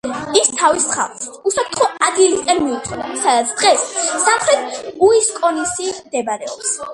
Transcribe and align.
ის 0.37 0.47
თავის 0.59 0.85
ხალხს 0.93 1.27
უსაფრთხო 1.49 1.89
ადგილისაკენ 2.07 2.63
მიუძღოდა, 2.63 3.11
სადაც 3.25 3.51
დღეს 3.61 3.85
სამხრეთ 4.25 4.81
უისკონსინი 5.11 5.95
მდებარეობს. 6.01 6.75